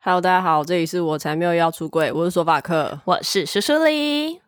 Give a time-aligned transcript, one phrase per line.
[0.00, 4.40] Hello，大家好，这里是我才没有要出柜，我是索法克，我是苏苏丽。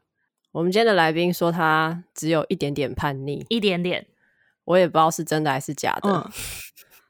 [0.53, 4.07] 我们今天的来宾说他只有一点点叛逆，一点点，
[4.65, 6.09] 我也不知道是真的还是假的。
[6.09, 6.31] 嗯、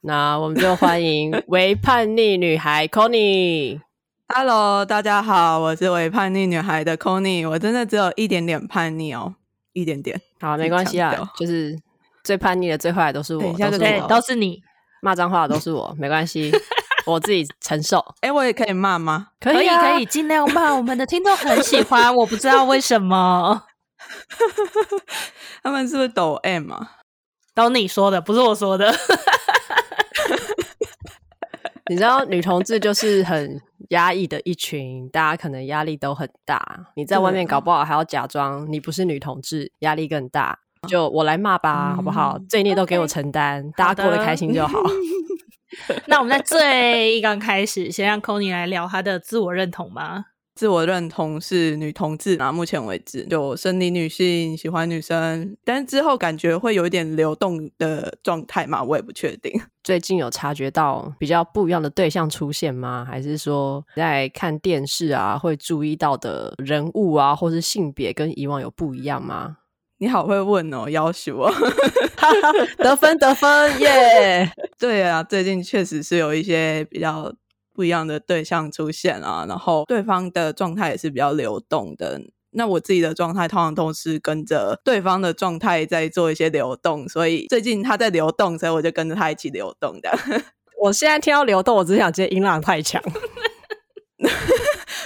[0.00, 3.78] 那我们就欢迎 为叛逆女孩 Connie。
[4.34, 9.34] Hello，大家好，我是为叛逆女孩的 Connie，我真的只有一点点叛逆哦，
[9.74, 10.18] 一点点。
[10.40, 11.78] 好，没关系啊，就是
[12.24, 14.62] 最叛逆的、最坏的都是我，对，都是你
[15.02, 16.50] 骂脏话的都是我，没关系。
[17.10, 17.98] 我自己承受。
[18.20, 19.28] 哎、欸，我也可以骂吗？
[19.40, 20.74] 可以，可以，尽量骂。
[20.74, 23.64] 我们的听众很喜欢，我不知道为什么。
[25.62, 26.98] 他们是不是抖 M 啊？
[27.54, 28.94] 都你说的，不是我说的。
[31.90, 36.62] 你知道，女同志就是很压抑的一群，大家可能压力都很大。
[36.94, 40.56] 你在外面搞不好还要假装你不是女同志，压力更大。
[40.88, 42.38] 就我来骂吧，嗯、好不好？
[42.48, 43.76] 罪孽都给我承担，okay.
[43.76, 44.80] 大家过得开心就好。
[46.06, 50.26] 那我们在最刚开始，先让 Connie 来聊她的自我认同吧。
[50.56, 59.58] 自我认同是女同志啊，目前为止就生理女性，喜欢女生，但之后感觉会有一点流动的状态嘛，我也不确定。
[59.82, 63.06] 最近有察觉到比较不一样的对象出现吗？
[63.08, 69.56] 还是说在看电视啊，会注意到的人物啊，或是性别跟以往有不一样吗？
[70.00, 71.52] 你好会问哦，要求哦，
[72.78, 74.50] 得分得分耶!
[74.80, 77.30] 对啊，最近确实是有一些比较
[77.74, 82.18] 不一样的对象出现啊，然后对方的状态也是比较流动的。
[82.52, 90.10] 那我自己的状态通常都是跟着对方的状态在做一些流动，所以最近他在流动，所以我就跟着他一起流动的。
[90.80, 93.02] 我现在听到流动，我只想接音浪太强。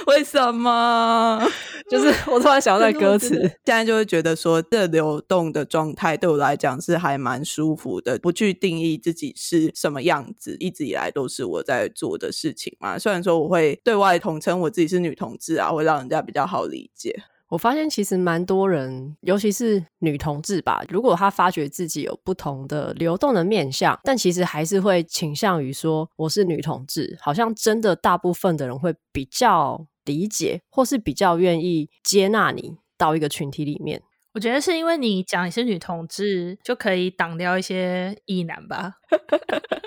[0.09, 1.41] 为什么？
[1.91, 8.19] 就是我突然想到那歌词，现在就会觉得说，这流动的状态对我来讲是还蛮舒服的。
[8.19, 12.99] 不去定义自己是什么样子，一直以来都是我在做的事情嘛。
[12.99, 17.23] 虽然说我会对外统称我自己是女同志啊，会让人家比较好理解。
[17.51, 27.19] 我发现其实蛮多人，尤其是女同志吧，如果她发觉自己有不同的流动的面相，但其实还是会倾向于说我是女同志。
[27.21, 29.87] 好像真的大部分的人会比较。
[30.05, 34.03] 理解，或是比较愿意接纳你到一个群体里面。
[34.33, 38.95] 我觉得是因为你讲你是女同志，就可以挡掉一些异男吧。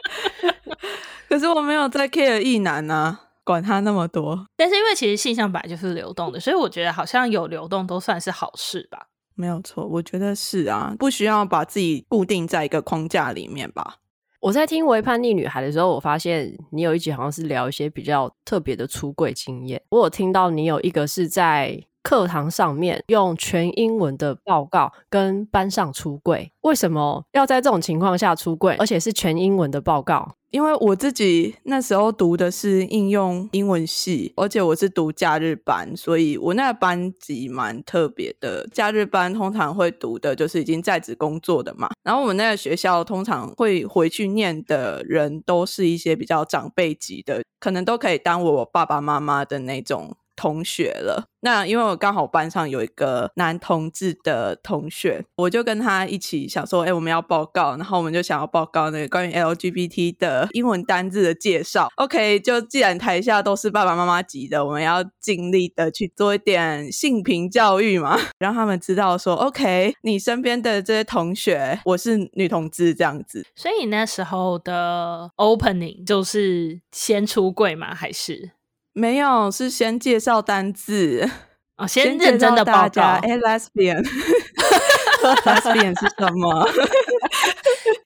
[1.27, 4.47] 可是我没有在 care 异男啊，管他那么多。
[4.55, 9.07] 但是因为其实性向本来就是流动的，所以我觉得好像有流动都算是好事吧。
[9.35, 13.97] 没有错，我觉得是啊，不需要把自己固定在一个框架里面吧。
[14.39, 19.81] 我在听《微叛逆女孩》的时候，我发现你有一集好像是聊一些比较特别的出柜经验。
[19.89, 30.37] 我有听到你有一个是在课堂上面用全英文的报告跟班上出柜，为什么要在这种情况下出柜，而且是全英文的报告？
[30.51, 38.65] 因为我自己那时候读的是应用英文系，而且我是读假日班，所以我那个班级蛮特别的。
[38.71, 50.15] 假日班通常会读的就是已经在职工作的嘛，然后我们那个学校通常会回去念的人都是一些比较长辈级的，可能都可以当我爸爸妈妈的那种。
[50.37, 61.89] 同学了，那因为我刚好班上有一个男同志的同学，我就跟他一起想说，哎、我们要报告，然后我们就想要报告那个关于 LGBT 的英文单字的介绍。
[61.95, 73.43] OK，就既然台下都是爸爸妈妈级的，我们要尽力的去做一点性平教育嘛， 让他们知道说，OK，你身边的这些同学，我是女同志这样子。
[73.55, 77.95] 所以那时候的 opening 就是先出柜吗？
[77.95, 78.51] 还是？
[78.97, 81.29] 没有，是先介绍单字
[81.77, 83.01] 哦， 先认真的报告。
[83.01, 86.67] 哎，lesbian，lesbian 是 什么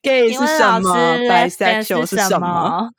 [0.02, 2.90] ？gay 是什么？bisexual 是什么？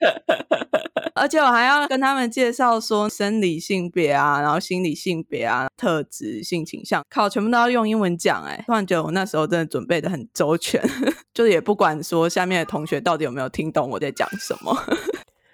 [1.16, 8.44] 而且我还要跟他们介绍说生理性别啊，然后心理性别啊，特质、性倾向，靠，全部都要用英文讲。
[8.44, 10.80] 哎，突然觉得我那时候真的准备的很周全，
[11.34, 14.76] 就是也不管说下面的同学到底有没有听懂我在讲什么。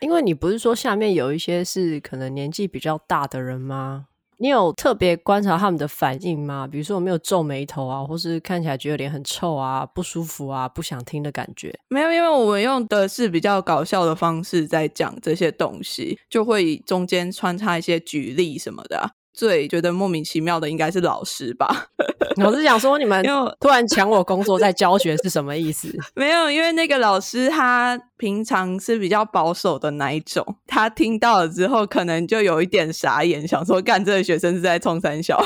[0.00, 4.06] 因为你不是说下面有一些是可能年纪比较大的人吗？
[4.38, 6.66] 你有特别观察他们的反应吗？
[6.66, 11.78] 比如说有没有皱眉头啊，或是看起来觉得脸很臭啊、不舒服啊、不想听的感觉？
[11.88, 19.10] 没有，因为我们用的是比较搞笑的方式在讲这些东西，就会中间穿插一些举例什么的。
[19.40, 21.86] 最觉得莫名其妙的应该是老师吧？
[22.44, 23.24] 我是想说，你们
[23.58, 25.88] 突然抢我工作在教学是什么意思？
[26.14, 35.42] 没有，因为那个老师他平常是比较保守的那一种，他听到了之后可能就有一点傻眼，想说干这个学生是在冲三小。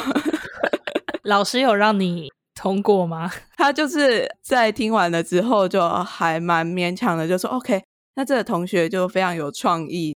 [1.23, 3.31] 老师有让你通过吗？
[3.57, 7.81] 他就是在听完了之后就还蛮勉强的，就说 OK，
[8.17, 10.17] 那这个同学就非常有创意。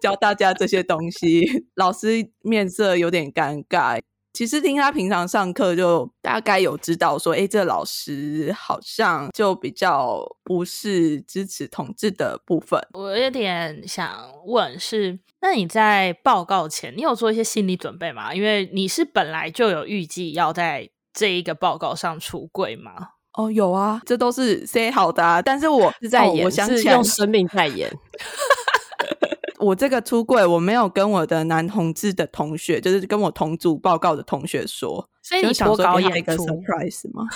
[0.00, 4.00] 教大家这些东西，老师面色有点尴尬。
[4.32, 12.80] 其实听他平常上课，就大概有知道说，哎，这老师好像就比较不是支持统治的部分。
[12.92, 14.08] 我有点想
[14.46, 18.32] 问是，那你在报告前，你有做一些心理准备吗？
[18.32, 22.92] 因为你是本来就有预计要在这一个报告上出柜吗？
[23.36, 25.42] 哦，有啊，这都是 say 好的啊。
[25.42, 27.90] 但是我是在演，哦、我想是用生命在演。
[29.60, 37.28] 我这个出柜，我没有跟我的男同志的同学，就是跟我同组报告的同学说，所以你想说搞一个 surprise 吗？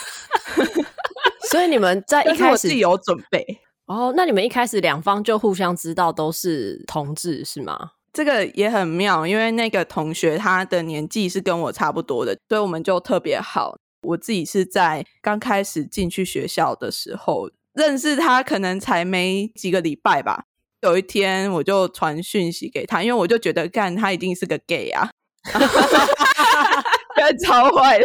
[1.51, 4.13] 所以你们在一开始有准备哦？
[4.17, 7.93] 那你们一开始两方就互相知道都是同志是吗？
[8.13, 13.77] 这个也很妙，因为那个同学他的年纪是跟我差不多的，所以我们就特别好。
[14.03, 20.45] 我自己是在刚开始进去学校的时候认识他，可能才没几个礼拜吧。
[20.85, 25.09] 有一天，我就传讯息给他，因为我就觉得，干他一定是个 gay 啊，
[27.43, 28.05] 超坏的。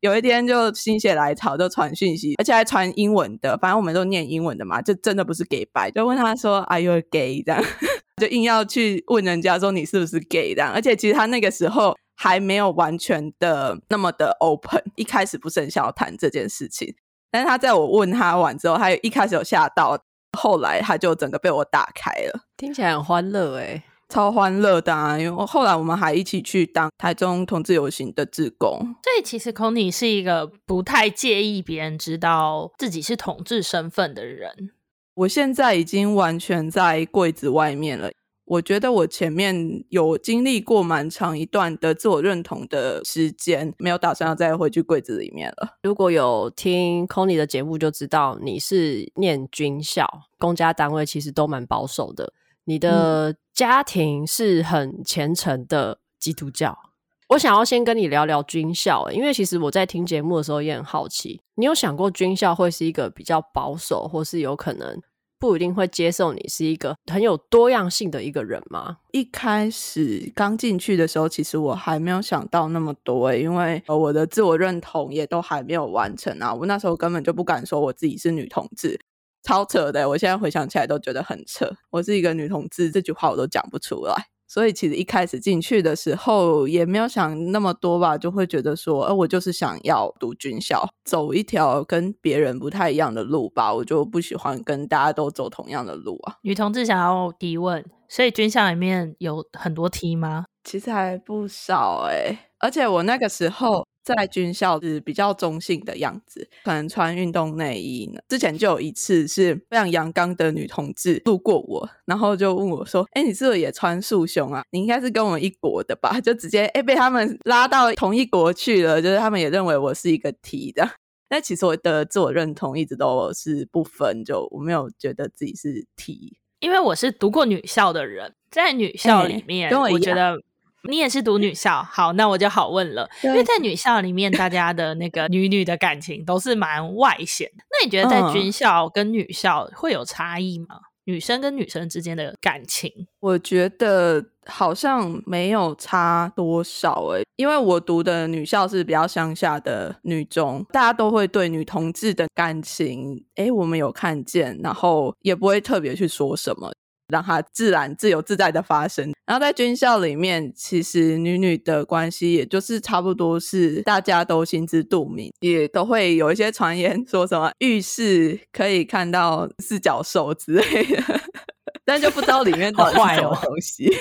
[0.00, 7.64] 有一天就心血来潮，就传讯息，而且还传英文的，反正我们都念英文的嘛，就真的不是 gay 白，就问他说：“Are you a gay？” 这样，
[8.20, 10.72] 就硬要去问人家说你是不是 gay 这样。
[10.72, 16.94] 而且其实他那个时候还没有完全的那么的 open，一开始不是很想要谈这件事情。
[17.30, 19.96] 但是他在我问他完之后，他一开始有吓到。
[20.36, 25.18] 后来他就整个被我打开了，听起来很欢乐诶，超欢乐的啊！
[25.18, 28.78] 因为后来我们还一起去当台中同志游行的志工。
[29.02, 34.70] 所以其实 Connie 是一个不太介意别人知道自己是同志身份的人。
[35.14, 38.10] 我现在已经完全在柜子外面了。
[38.48, 45.76] 我觉得我前面有经历过蛮长一段的自我认同的时间，没有打算要再回去柜子里面了。
[45.82, 50.08] 如果有听 Connie 的节目，就知道你是念军校，
[50.38, 52.32] 公家单位其实都蛮保守的。
[52.64, 56.70] 你的家庭是很虔诚的基督教。
[56.70, 56.88] 嗯。
[57.28, 64.98] 我想要先跟你聊聊军校，因为其实我在听节目的时候也很好奇，你有想过军校会是一个比较保守，或是有可能？
[65.38, 68.98] 不一定会接受你是一个很有多样性的一个人吗？
[69.12, 76.52] 一开始刚进去的时候，其实我还没有想到那么多，因为我的自我认同也都还没有完成啊。
[76.52, 79.00] 我那时候根本就不敢说我自己是女同志，
[79.42, 80.08] 超扯的。
[80.08, 84.26] 我现在回想起来都觉得很扯，我是一个女同志这句话我都讲不出来。
[84.48, 93.72] 所以其实一开始进去的时候也没有想那么多吧，就会觉得说，呃，我就是想要读军校，走一条跟别人不太一样的路吧。
[93.74, 96.36] 我就不喜欢跟大家都走同样的路啊。
[96.42, 100.46] 女同志想要提问，所以军校里面有很多 T 吗？
[100.64, 103.87] 其实还不少诶、欸，而且我那个时候。
[104.14, 108.20] 在军校是比较中性的样子，可能穿运动内衣呢。
[108.28, 114.62] 之前就有一次是非常阳刚的女同志路过我，然后就问我说：“哎，你是不是也穿束胸啊？
[114.70, 120.88] 你应该是跟我们一国的吧？”就直接哎被他们拉到同一国去了，就是他们也认为我是一个 T 的。
[121.28, 130.40] 但其实我的自我认同一直都是不分，就我没有觉得自己是 T，因为我是读过女校的人，在女校里面，跟我，我觉得。
[130.88, 133.08] 你也是读女校，好，那我就好问了。
[133.22, 137.64] 因为在女校里面，大家的那个女女的感情都是蛮外显的。
[137.70, 140.66] 那你觉得在军校跟女校会有差异吗？
[140.70, 140.82] 嗯。
[141.08, 156.70] 女生跟女生之间的感情，我觉得好像没有差多少诶，因为我读的女校是比较乡下的女中，大家都会对女同志的感情，诶，我们有看见，然后也不会特别去说什么。
[157.08, 159.12] 让它自然、自由自在的发生。
[159.26, 171.20] 然后在军校里面，其实女女的关系，也就是差不多是大家都心知肚明，也都会有一些传言说什么浴室可以看到四脚兽之类的，
[171.84, 173.90] 但就不知道里面到底是什么东西。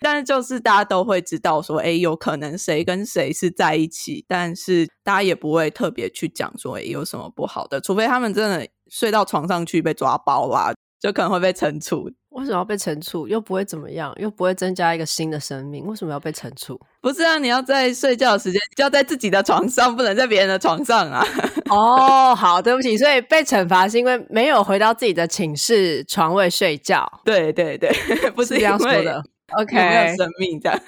[0.00, 10.74] 但是就是大家都会知道说，哎，有可能谁跟谁是在一起，但是大家也不会特别去讲说，有什么不好的，除非他们真的睡到床上去被抓包啦。
[11.00, 12.10] 就可能会被惩处。
[12.30, 13.28] 为什么要被惩处？
[13.28, 16.80] 又不会怎么样，又不会增加一个新的生命，为什么要被惩处？
[17.00, 21.24] 不是啊，你要在睡觉的时间就要在自己的床上，不能在别人的床上啊。
[21.70, 27.06] 哦，好，对不起，所以被惩罚是因为没有回到自己的寝室床位睡觉。
[27.24, 27.90] 对对对，
[28.34, 29.22] 不是这样说的。
[29.58, 30.80] OK，没有生命这样。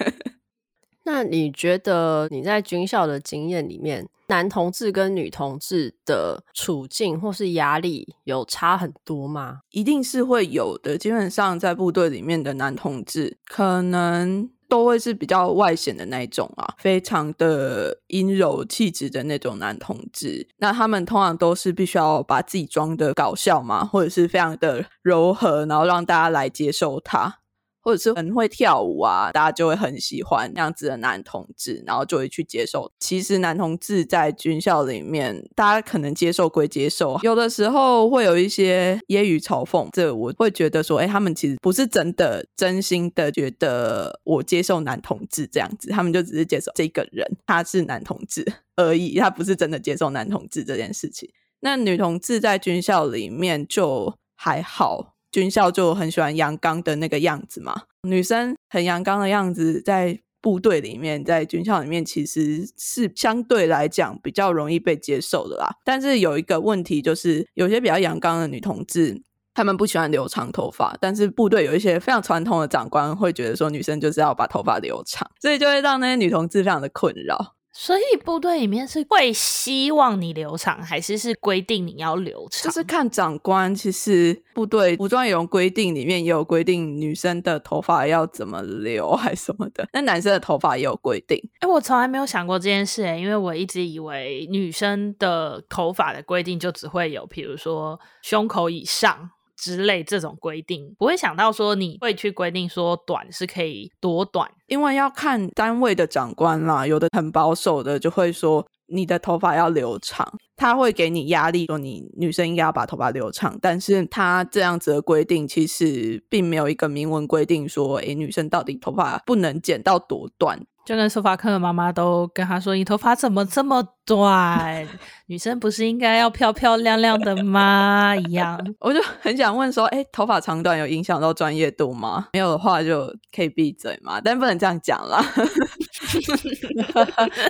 [1.05, 9.59] 那你觉得你在军校的经验里面，男同志跟女同志的处境或是压力有差很多吗？
[9.71, 10.97] 一定是会有的。
[10.97, 20.45] 基本上在部队里面的男同志，可能都会是比较外显的那种啊，非常的阴柔气质的那种男同志。
[20.57, 27.39] 那他们通常都是必须要把自己装的搞笑嘛，或者是非常的柔和，然后让大家来接受他。
[27.87, 32.91] 或者是很会跳舞啊，大家就会很喜欢那样子的男同志，然后就会去接受。
[32.99, 39.87] 其实男同志在军校里面，大家可能接受归接受，有的时候会有一些揶揄嘲讽。
[39.93, 51.29] 这我会觉得说，哎，他们其实不是真的真心的觉得我接受男同志这样子，他们就只是接受这个人他是男同志 而已，他不是真的接受男同志这件事情。
[51.61, 55.13] 那女同志在军校里面就还好。
[55.31, 65.69] 军校就很喜欢阳刚的那个样子嘛，女生很阳刚的样子，在部队里面，在军校里面其实是相对来讲比较容易被接受的啦。
[65.83, 69.21] 但是有一个问题，就是有些比较阳刚的女同志，
[69.53, 77.56] 她们不喜欢留长头发，但是部队有一些非常传统的长官会觉得说，女生就是要把头发留长，所以就会让那些女同志非常的困扰。
[77.79, 82.63] 所以部队里面是会希望你留长，还是是规定你要留长？
[82.63, 83.73] 就是看长官。
[83.75, 89.87] 其实部队服装仪容规定里面也有规定，女生的头发要怎么留，还什么的。
[89.93, 91.37] 那男生的头发也有规定。
[91.59, 99.29] 哎、欸，我从来没有想过这件事，哎，因为我一直以为女生的头发的规定就只会有，比如说胸口以上。
[99.57, 120.65] 之类这种规定，不会想到说你会去规定说短是可以多短，因为要看单位的长官啦，有的很保守的就会说你的头发要留长，他会给你压力说你女生应该要把头发留长，但是他这样子的规定其实并没有一个明文规定说，诶，女生到底头发不能剪到多短。
[120.87, 124.87] 就跟苏法克的妈妈都跟他说：“你头发怎么这么短？
[125.25, 132.29] 女生不是应该要漂漂亮亮的吗？”一样， 我就很想问说：“哎、欸，头发长短有影响到专业度吗？
[132.31, 135.21] 没有的话就可以闭嘴嘛，但不能这样讲啦。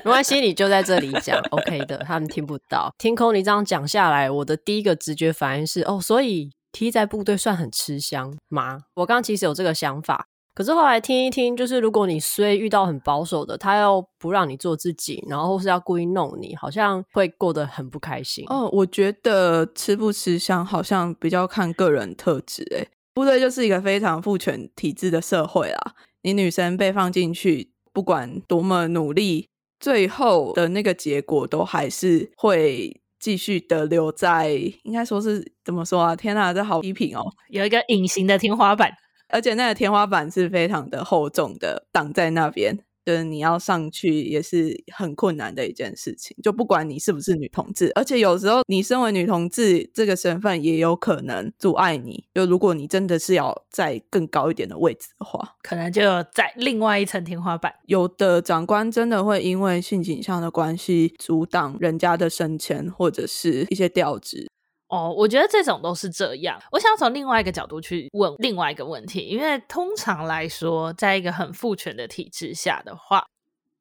[0.03, 2.91] 没关系，你就在这里讲，OK 的，他们听不到。
[2.97, 8.79] 听空你这样讲下来，我的第一个直觉反应是：哦，所以 T 在部队算很吃香吗？
[8.95, 10.25] 我刚刚其实有这个想法。
[10.57, 18.43] 可是后来听一听，就是如果你虽遇到很保守的，他又不让你做自己，然后或是要故意弄你，好像会过得很不开心。
[18.47, 22.63] 哦，我觉得吃不吃香好像比较看个人特质。
[22.71, 25.93] 诶，部队就是一个非常父权体制的社会啦。
[26.23, 29.49] 你女生被放进去，不管多么努力，
[29.79, 34.49] 最后的那个结果都还是会继续的留在，
[34.81, 36.15] 应该说是怎么说啊？
[36.15, 38.91] 天哪，这好批评哦，有一个隐形的天花板。
[39.29, 46.35] 而且那个天花板是非常的厚重的，挡在那边，就是你要上去也是很困难的一件事情。
[46.41, 52.25] 就不管你是不是女同志，而且有时候你身为女同志这个身份也有可能阻碍你。
[52.33, 56.01] 就如果你真的是要在更高一点的位置的话，可能就
[56.33, 57.73] 在另外一层天花板。
[57.85, 64.47] 有的长官真的会因为性倾向的关系阻挡人家的升迁或者是一些调职。
[64.89, 66.57] 哦，我觉得这种都是这样。
[66.71, 73.25] 我想从另外一个角度去问另外一个问题，因为通常来说，在一个很父权的体制下的话，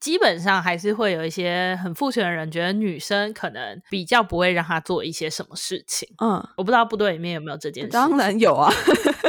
[0.01, 6.09] 基本上还是会有一些很父权的人觉得女生可能比较不会让她做一些什么事情。
[6.21, 7.91] 嗯，我不知道部队里面有没有这件事。
[7.91, 8.73] 当然有啊，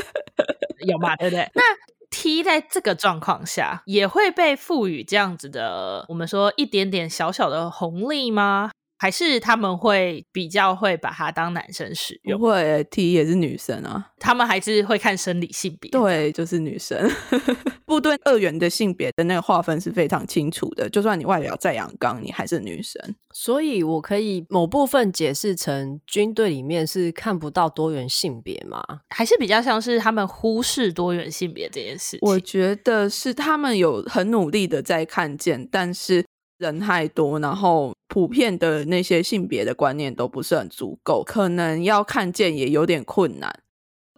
[0.88, 1.48] 有嘛，对不对？
[1.54, 1.62] 那
[2.10, 8.72] T 在这个状况下也会被赋予这样子的，我们说一点点小小的红利吗？
[8.98, 12.40] 还是他们会比较会把它当男生使用？
[12.40, 14.12] 不会，T 也是女生啊。
[14.20, 15.92] 他们还是会看生理性别。
[15.92, 17.10] 对，就是女生。
[17.86, 20.90] 部队二元的性别的那个划分是非常清楚的。
[20.90, 23.02] 就算你外表再阳刚，你还是女生。
[23.32, 28.84] 所以我可以某部分解释成军队里面是看不到多元性别吗？
[29.10, 32.20] 还是比较像是他们忽视多元性别这件事情？
[32.24, 36.26] 我觉得是他们有很努力的在看见，但是。
[36.58, 43.64] 人太多，然后普遍的那些性别的观念都不是很足够，可能要看见也有点困难。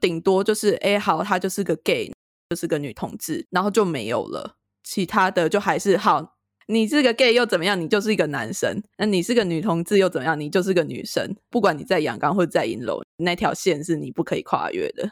[0.01, 2.11] 顶多就是，哎，好，他就是个 gay，
[2.49, 4.55] 就是个女同志，然后就没有了。
[4.83, 7.79] 其他的就还是好，你是个 gay 又怎么样？
[7.79, 8.81] 你就是一个男生。
[8.97, 10.39] 那你是个女同志又怎么样？
[10.39, 11.35] 你就是个女生。
[11.49, 15.03] 不管你在阳刚或者在阴柔，那条线是你不可以跨越的。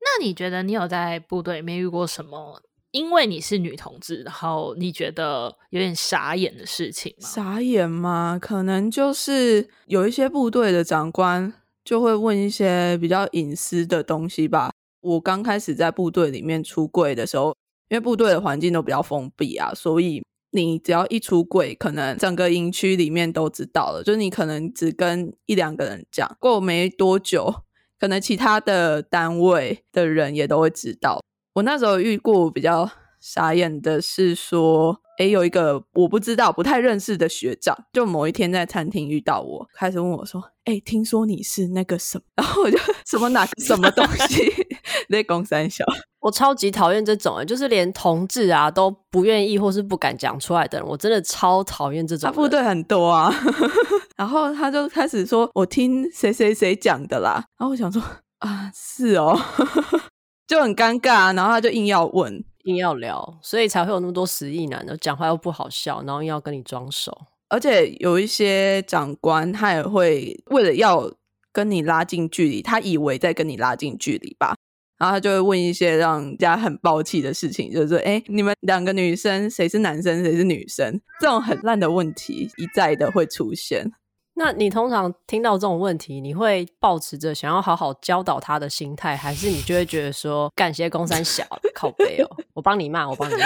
[0.00, 2.62] 那你觉得你有在部队没遇过什么？
[2.92, 7.14] 因为你是女同志，然后你觉得有点傻眼的事情？
[7.18, 8.38] 傻眼吗？
[8.40, 11.52] 可能就是有一些部队的长官
[11.84, 14.72] 就会问一些比较隐私的东西吧。
[15.02, 17.54] 我刚开始在部队里面出柜的时候，
[17.88, 24.02] 因为部队的环境都比较封闭啊，所以你只要一出柜，可能整个营区里面都知道了。
[24.02, 27.62] 就你可能只跟一两个人讲，过没多久，
[28.00, 31.22] 可能其他的单位的人也都会知道。
[31.60, 32.90] 我那时候遇过比较
[33.20, 44.50] 傻眼的是说，诶，有一个我不知道、不太认识的学长，就某一天在餐厅遇到我，开始问我说：“诶，听说你是那个什么？” 然后我就什么哪个什么东西？
[45.10, 45.84] 在公三小，
[46.20, 52.26] 我超级讨厌这种，就是连同志啊都不愿意或是不敢讲出来的人，我真的超讨厌这种。
[52.26, 53.30] 他部队很多啊，
[54.16, 58.00] 然后他就开始说：“我听谁谁谁讲的啦。”然后我想说
[58.40, 59.38] ：“啊，是哦。”
[60.50, 62.44] 就很尴尬，然后他就硬要问。
[62.64, 67.16] 硬要聊，所以才会有那么多死意男的，讲话又不好笑，然后硬要跟你装熟。
[67.48, 71.08] 而且有一些长官，他也会为了要
[71.52, 74.56] 跟你拉近距离，他以为在跟你拉近距离吧，
[74.98, 83.88] 然后他就会问一些让人家很爆气的事情，就是说：“哎，你们两个女生谁是男生，谁是女生？”这种很烂的问题一再的会出现。
[84.42, 91.44] 那你通常听到这种问题，你会抱持着想要好好教导他的心态，还是你就会觉得说干些公三小
[91.74, 92.36] 靠北哦？
[92.54, 93.44] 我帮你骂，我帮你骂，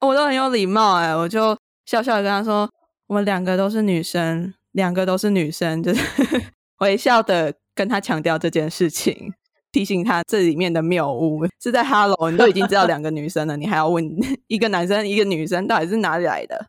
[0.08, 2.66] 我都很有礼貌哎，我就笑笑的跟他说，
[3.06, 6.02] 我们两个都是女生，两个都是女生，就是
[6.80, 9.34] 微笑的跟他强调这件事情，
[9.72, 14.02] 提醒他这里面的谬误是在 Hello，你都已经知道两个女生了，你还要问
[14.46, 16.68] 一个男生一个女生到底是哪里来的？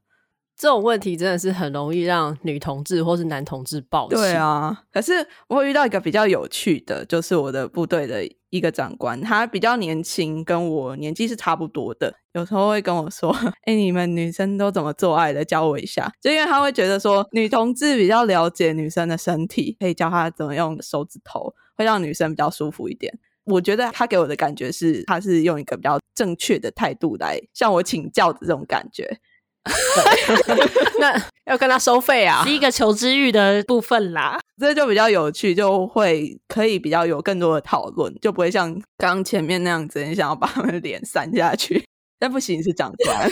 [0.60, 4.16] 这种问题真的是很容易让女同志或是男同志爆气。
[4.16, 12.14] 对啊，可是我会遇到一个比较有趣的，就是我的部队的一个长官，他比较年轻，跟我年纪是差不多的。
[12.34, 15.46] 有时候会跟我说：“哎，你们女生都怎么做爱的？
[15.46, 16.12] 教我一下。
[16.20, 23.18] ”就因为他会觉得说，女同志比较了解女生的身体，可以教他怎么用手指头，会让女生比较舒服一点。
[23.46, 29.20] 我觉得他给我的感觉是，他是用一个比较正确的态度来向我请教的这种感觉。
[31.00, 41.84] 那要跟他收费啊，是一个求知欲的部分啦，这就比较有趣，就会可以比较有更多的讨论，就不会像刚刚前面那样子，你想要把他们的脸扇下去，
[42.18, 43.32] 但不行，是长官。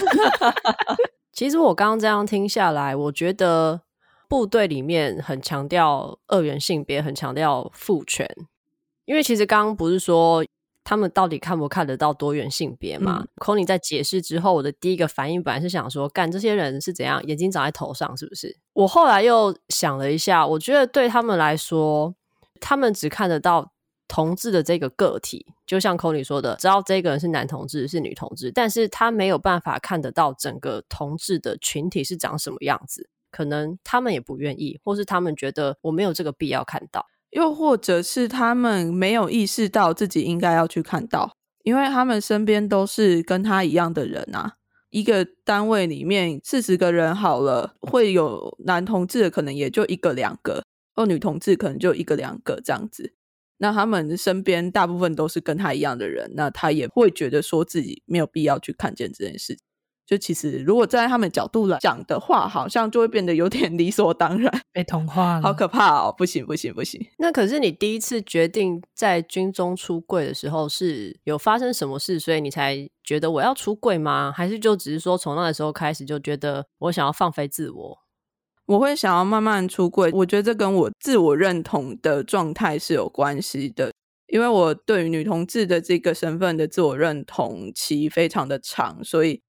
[1.34, 3.82] 其实我刚刚这样听下来，我觉得
[4.28, 8.30] 部队里面很强调二元性别，很强调父权，
[9.06, 10.44] 因为其实刚刚不是说。
[10.88, 13.20] 他们到底看不看得到多元性别嘛？
[13.22, 18.58] 嗯，Connie 在解释之后，我的第一个反应本来是想说，干这些人是怎样，眼睛长在头上是不是？
[18.72, 22.16] 我后来又想了一下，我觉得对他们来说，
[22.62, 23.74] 他们只看得到
[24.08, 37.06] 同志的这个个体，就像 Connie 说的，知道这个人是男同志是女同志，但是他没有办法看得到整个同志的群体是长什么样子，可能他们也不愿意，或是他们觉得我没有这个必要看到。
[37.38, 41.32] 又或者是他们没有意识到自己应该要去看到，
[41.64, 44.56] 因为他们身边都是跟他一样的人啊。
[44.90, 50.64] 一个单位里面四十个人好了，会有男同志的可能也就一个两个，
[50.96, 53.14] 或女同志可能就一个两个这样子。
[53.60, 59.64] 那他们身边大部分都是跟他一样的人，那他也会觉得说自己没有必要去看见这件事情。
[60.08, 66.16] 就其实，如果站在他们角度来讲的话，好像就会变得有点理所当然， 被同化了，好可怕哦！
[66.18, 67.06] 不行，不行，不行。
[67.18, 74.32] 那可是你第一次决定在军中出柜的时候，是有发生什么事，所以你才觉得我要出柜吗？
[74.34, 77.98] 还是就只是说从那个时候开始就觉得我想要放飞自我？
[78.68, 83.92] 我会想要慢慢出柜，我觉得这跟我自我认同的状态是有关系的，
[84.28, 89.42] 因为我对于女同志的这个身份的自我认同期非常的长，所以。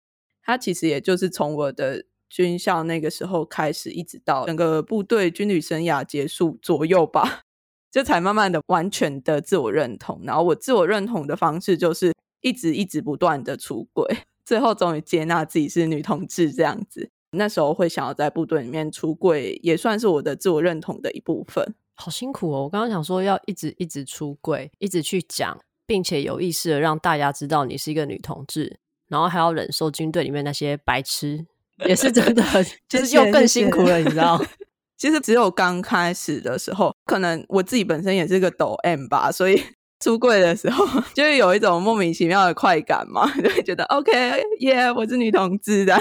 [0.48, 7.42] 他其实也就是从我的军校那个时候开始，一直到整个部队军旅生涯结束左右吧，
[7.92, 10.22] 这才慢慢的完全的自我认同。
[10.24, 14.06] 然后我自我认同的方式就是一直一直不断的出轨，
[14.42, 17.10] 最后终于接纳自己是女同志这样子。
[17.32, 21.74] 那时候会想要在部队里面出柜，也算是我的自我认同的一部分。
[21.94, 22.62] 好辛苦哦！
[22.62, 28.78] 我刚刚想说要一直一直出柜，一直去讲，并且有意识的让大家知道你是一个女同志。
[29.08, 31.44] 然后还要忍受军队里面那些白痴，
[31.86, 32.42] 也是真的，
[32.88, 34.40] 就是又更辛苦了，你知道？
[34.98, 39.62] 其实只有刚开始的时候，可能我自己本身也是个抖 M 吧，所以
[40.04, 44.12] 出柜的时候就会有一种莫名其妙的快感嘛，就会觉得 OK，
[44.60, 45.96] 耶，yeah，我是女同志的。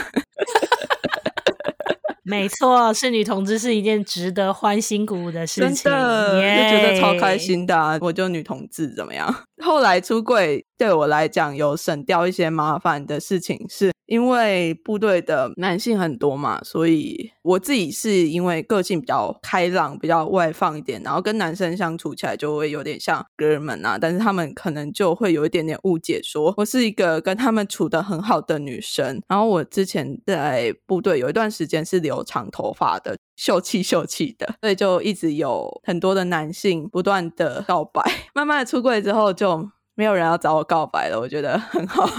[2.24, 7.98] 没错，是女同志是一件值得欢欣鼓舞的事情，真的，yeah、就觉得超开心的、啊。
[8.02, 9.34] 我就女同志怎么样？
[9.63, 13.91] 后来出柜对我来讲有省掉一些麻烦的事情是。
[14.08, 23.98] 因为部队的男性很多嘛，所以我自己是因为个性比较开朗、比较外放一点，然后跟男生相处起来就会有点像哥们啊。
[24.00, 29.22] 但是他们可能就会有一点点误解，说我是一个跟他们处得很好的女生。
[29.28, 38.02] 然后我之前在部队有一段时间是留长头发的，秀气秀气的，所以就一直有很多的男性不断的告白。
[38.36, 42.06] 慢慢的出柜之后，就没有人要找我告白了，我觉得很好。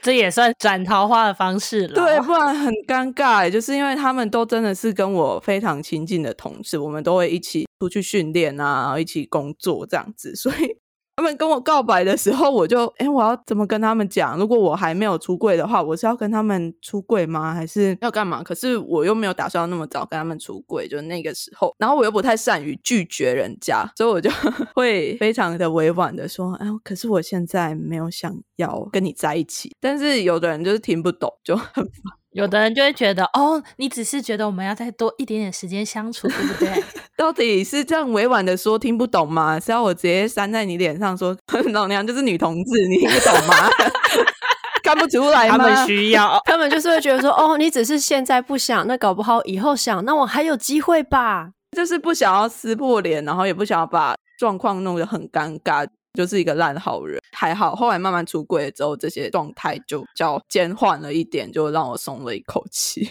[0.00, 1.94] 这也算转桃花的方式了。
[1.94, 3.50] 对，不然很尴尬。
[3.50, 10.78] 就是因为他们都真的是跟我非常亲近的同事，我们都会一起出去训练啊，一起工作这样子，所以。
[11.18, 14.38] 他们跟我告白的时候，我就哎，我要怎么跟他们讲？
[14.38, 17.52] 如果我还没有出柜的话，我是要跟他们出柜吗？
[17.52, 18.40] 还是要干嘛？
[18.40, 24.30] 可是我又没有打算那么早跟他们出柜，就那个时候，然后我又不太善于拒绝人家，所以我就
[24.76, 29.74] 会非常的委婉的说，哎，可是我现在没有想要跟你在一起。
[29.80, 31.92] 但是有的人就是听不懂，就很烦。
[32.30, 36.84] 有的人就会觉得，哦，你只是觉得我们要再多一点点时间相处，对不对？
[37.18, 39.58] 到底是这样委婉的说听不懂吗？
[39.58, 41.36] 是要我直接扇在你脸上说
[41.74, 43.68] 老娘就是女同志，你听不懂吗？
[44.84, 45.58] 看不出来吗？
[45.58, 51.50] 他们需要，他们就是会觉得说， 哦，你只是现在不想，那搞不好以后想，那我还有机会吧？
[51.76, 55.86] 就是不想要撕破脸，然后也不想要把状况弄得很尴尬。
[56.14, 63.08] 就是一个烂好人，还好，后来慢慢出柜之后，这些状态就较减缓了一点，就让我松了一口气。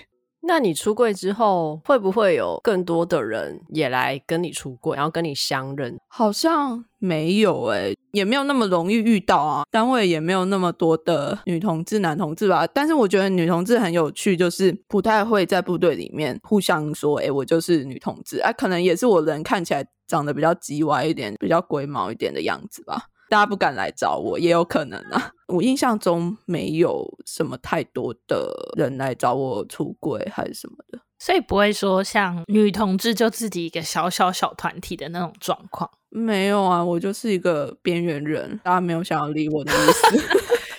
[0.48, 6.00] 那你出柜之后，会不会有更多的人也来跟你出柜，然后跟你相认？
[6.08, 9.64] 好像没有诶、也没有那么容易遇到啊。
[9.70, 12.66] 单位也没有那么多的女同志、男同志吧。
[12.66, 19.86] 但是我觉得女同志很有趣，就是不太会在部队里面互相说：“诶，我就是女同志。”啊，可能也是我人看起来。
[20.08, 22.98] 长得比较鸡歪一点，比较龟毛一点的样子吧，
[23.30, 25.32] 大家不敢来找我，也有可能啊。
[25.48, 35.90] 我印象中没有什么太多的人来找我出柜还是什么的，所以不会说像女同志就自己一个小小小团体的那种状况。
[36.10, 40.24] 没有啊，我就是一个边缘人，大家没有想要理我的意思。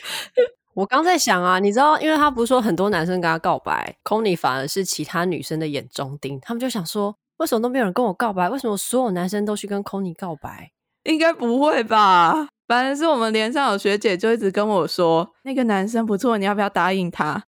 [0.74, 7.16] 我刚在想啊，你知道，因为他不是说很多男生跟他告白，Connie 反而是其他女生的眼中钉，他们就想说。
[7.38, 8.48] 为什么都没有人跟我告白？
[8.50, 10.72] 为什么所有男生都去跟 Connie 告白？
[11.08, 12.46] 应该不会吧？
[12.66, 17.42] 反正是我们连上有学姐就一直跟我说，那个男生不错，你要不要答应他？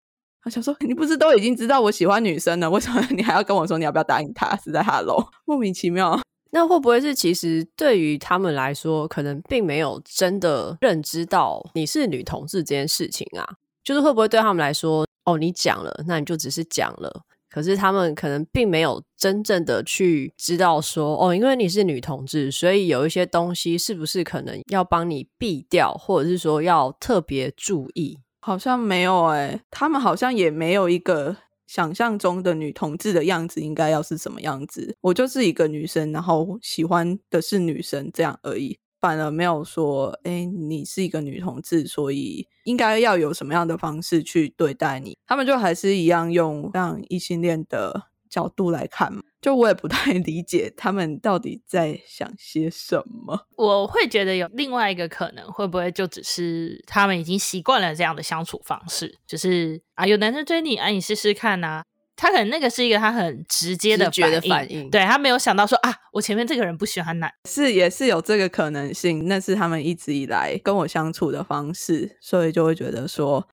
[0.45, 4.57] 我想说，你不是都已经知道我喜欢女生了，为什么你还要跟我说你要不要答应他？
[4.57, 6.19] 是在哈喽莫名其妙。
[6.53, 13.47] 那会不会是其实对于他们来说，可能并没有真的认知到你是女同志这件事情啊？
[13.85, 17.21] 就是会不会对他们来说，哦，你讲了，那你就只是讲了。
[17.51, 28.19] 可是他们可能并没有真正的去知道说，哦，因为你是女同志，所以有一些东西是不是可能要帮你避掉，或者是说要特别注意？
[28.41, 31.37] 好像没有诶，他们好像也没有一个
[31.67, 34.97] 想象中的女同志的样子应该要是什么样子。
[35.03, 38.79] 我就是一个女生，然后喜欢的是女生这样而已。
[39.01, 45.17] 反而没有说，哎，你是一个女同志，所以应该要有什么样的方式去对待你？
[45.27, 53.47] 他们就还是一样用让异性恋的角度来看，就我也不太理解他们到底在想些什么。
[53.57, 61.83] 我会觉得有另外一个可能，会不会就只是他们已经习惯了这样的相处方式，就是啊，有男生追你，啊，你试试看呐。
[62.21, 73.49] 他可能那个是一个他很直接的反应，的反应对，他没有想到说啊，我前面这个人不喜欢男，是也是有这个可能性，那是他们一直以来跟我相处的方式，所以就会觉得说，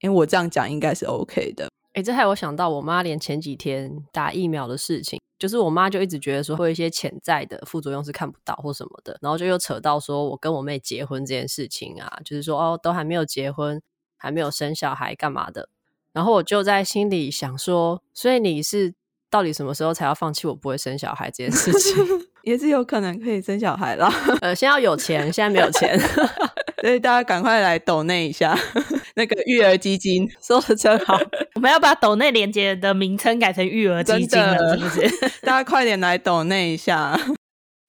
[0.00, 1.68] 因为我这样讲应该是 OK 的。
[1.94, 13.82] 哎，这还有我想到我妈连前几天打疫苗的事情，就是我妈就一直觉得说会有一些潜在的副作用是看不到或什么的，然后就又扯到说我跟我妹结婚这件事情啊，就是说哦，都还没有结婚，
[14.16, 15.68] 还没有生小孩，干嘛的。
[16.14, 18.94] 然后我就在心里想说，所以你是
[19.28, 22.02] 到底什么时候才要放弃我不会生小孩这件事情？
[22.44, 24.08] 也是有可能可以生小孩啦。
[24.40, 25.98] 呃，先要有钱，现在没有钱，
[26.80, 28.56] 所以大家赶快来抖内一下
[29.16, 31.18] 那个育儿基金，说的真好。
[31.56, 35.28] 我们要把抖内连接的名称改成育儿基金了，是不是？
[35.40, 37.18] 大家快点来抖内一下。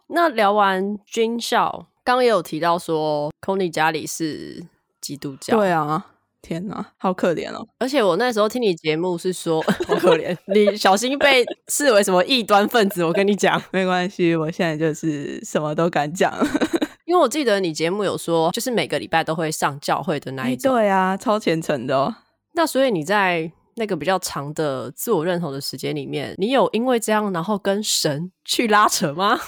[0.08, 4.66] 那聊完军校，刚刚也有提到说，Connie 家里是
[5.02, 6.06] 基督教，对啊。
[6.46, 7.68] 天哪，好可怜哦！
[7.80, 13.04] 而且我那时候听你节目是说， 好可怜，你小心被视为什么异端分子。
[13.04, 16.32] 我跟你讲，没关系，我现在就是什么都敢讲。
[17.06, 20.72] 因为我记得你节目有说，就是每个礼拜都会上教会的那一种。
[20.72, 22.16] 对啊，超虔诚的哦。
[22.54, 29.40] 那所以你在那个比较长的自我认同的时间里面，你有因为这样然后跟神去拉扯吗？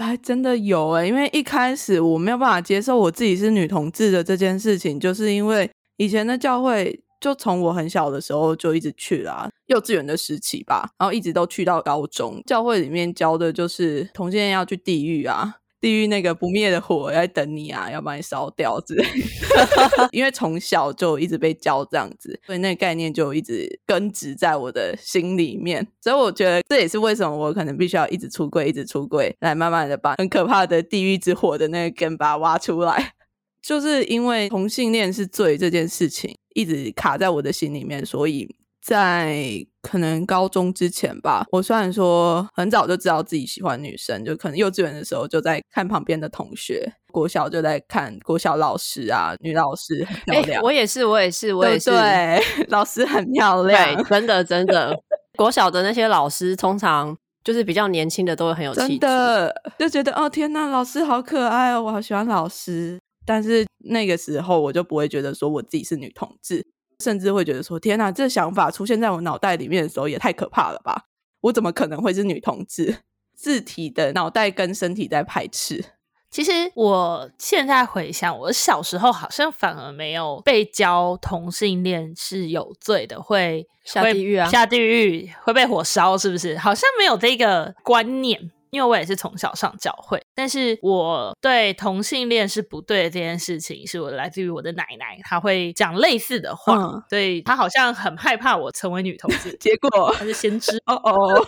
[0.00, 5.70] 还真的有诶，因为一开始我没有办法接受我自己是女同志的这件事情，就是因为。
[6.00, 12.42] 以前的教会就从我很小的时候就一直去啦、幼稚园的时期吧，然后一直都去到高中。
[12.46, 20.08] 教会里面教的就是同性恋要去地狱啊，地狱那个不灭的火要等你啊，要把你烧掉之类的。
[20.10, 25.86] 因为从小就一直被教这样子，所以那个概念就一直根植在我的心里面。
[26.00, 33.12] 所以我觉得这也是为什么我可能必须要一直出柜，一直出柜，来慢慢的把很可怕的地狱之火的那个根把它挖出来。
[33.62, 38.48] 就是因为同性恋是罪这件事情一直卡在我的心里面，所以
[38.82, 50.60] 在可能高中之前吧，我虽然说很早就知道自己喜欢女生，就可能幼稚园的时候就在看旁边的同学，国小就在看国小老师啊，女老师很漂亮。
[50.60, 51.90] 欸、我也是，我也是，我也是，
[52.68, 54.98] 老师很漂亮，对真的真的。
[55.36, 62.98] 国小的那些老师通常就是比较年轻的，都会很有气质，真的就觉得哦天呐，老师好可爱哦，我好喜欢老师。
[63.26, 66.66] 但是那个时候我就不会觉得说我自己是女同志，
[67.02, 71.04] 甚至会觉得说天哪，这想法出现在我脑袋里面的时候也太可怕了吧！
[71.42, 72.98] 我怎么可能会是女同志？
[73.34, 75.82] 自体的脑袋跟身体在排斥。
[76.30, 86.56] 其实我现在回想，我小时候好像反而没有被教同性恋是有罪的，会下地狱啊，下地狱会被火烧，是不是？
[86.58, 88.50] 好像没有这个观念。
[88.70, 99.56] 因为我也是从小上教会，但是我对同性恋是不对的这件事情，是我来自于我的奶奶，她会讲类似的话，嗯、所以她好像很害怕我成为女同志。
[99.58, 101.46] 结果她是先知哦哦，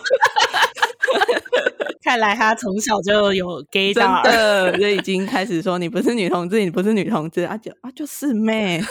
[2.03, 8.81] 看来她从小就有 gay 到的，就已经开始说你不是女同志，你不是女同志，啊就啊就是妹。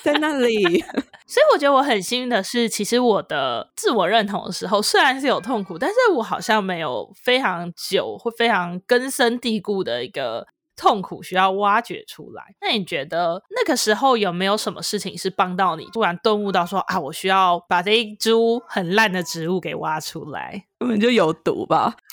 [0.04, 0.80] 在那里，
[1.26, 12.42] 所以我觉得我很幸运的是，其实我的自我认同的时候，虽然是有痛苦，但是我好像没有非常久或非常根深蒂固的一个痛苦需要挖掘出来。
[12.62, 20.64] 那你觉得那个时候有没有什么事情是帮到你，突然顿悟到说啊，我需要把这一株很烂的植物给挖出来？
[20.80, 21.94] 根本就有毒吧？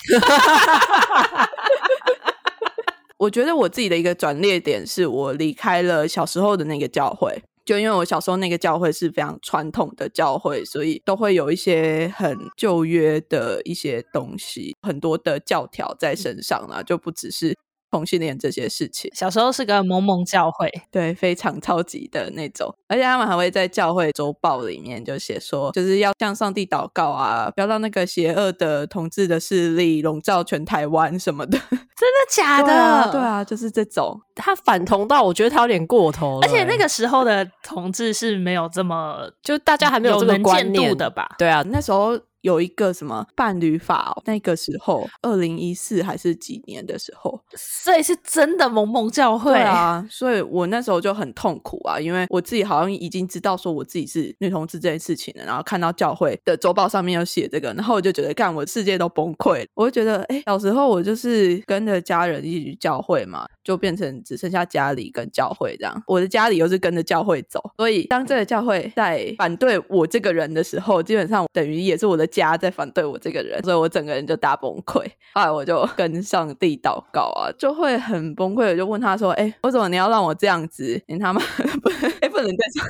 [3.16, 7.42] 我觉得我自己的一个转捩点是我离开了小时候的那个教会。
[7.68, 17.54] 就因为我小时候那个教会是非常传统的教会，所以都会有一些很旧约的一些东西，很多的教条在身上啦，就不只是。
[17.90, 31.58] 同性恋这些事情，小时候是个萌萌教会，对，非常超级的那种，而且他们还会在教会周报里面就写说，就是要向上帝祷告啊，不要让那个邪恶的同志的势力笼罩全台湾什么的。
[31.98, 32.66] 真的假的？
[32.66, 34.20] 对啊，对啊，就是这种。
[34.36, 41.34] 他反同到我觉得他有点过头了，而且那个时候的同志是没有这么，就大家还没有这么观念的吧？
[41.38, 42.18] 对啊，那时候。
[42.42, 49.52] 有一个什么伴侣法哦，那个时候二零一四还是几年的时候，所以是真的萌萌教会。
[49.52, 59.66] 对啊， 所以我那时候就很痛苦啊，因为我自己好像已经知道说我自己是女同志这件事情了，然后看到教会的周报上面有写这个，然后我就觉得干，我世界都崩溃了。
[59.74, 66.02] 我就觉得，哎，小时候我就是跟着家人一起去教会嘛，就变成只剩下家里跟教会这样。
[66.06, 72.27] 我的家里又是跟着教会走，所以当这个教会在反对我这个人的时候，基本上等于也是我的。
[72.28, 75.04] 家在反对我这个人，所以我整个人就大崩溃。
[75.34, 78.70] 后来我就跟上帝祷告啊，就会很崩溃。
[78.70, 81.02] 我就问他说：“哎，为什么你要让我这样子？
[81.06, 81.40] 你他妈
[81.82, 82.84] 不，哎，不能再说。”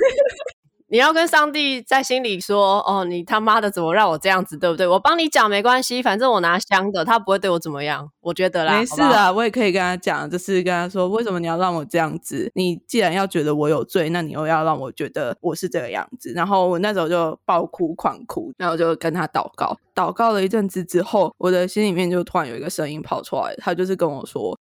[0.91, 4.87] 你要跟上帝在心里说：“哦，你他妈的怎么让我这样子，对不对？
[4.87, 8.11] 我帮你讲没关系，反正我拿香的，他不会对我怎么样。
[8.21, 12.51] 我觉得啦，没事啊，我也可以跟他讲，就是跟他说，为什么你要让我这样子？
[12.55, 16.33] 你既然要觉得我有罪，那你又要让我觉得我是这个样子。
[16.33, 24.59] 然后我那时候就爆哭狂哭，然后就跟他祷告，祷告了一阵子之后，我的心里面就突然有一个声音跑出来，他就是跟我说，